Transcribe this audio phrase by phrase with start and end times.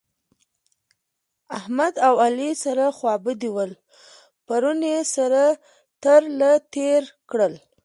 [1.57, 3.71] احمد او علي سره خوابدي ول؛
[4.45, 5.43] پرون يې سره
[6.03, 7.53] تر له تېر کړل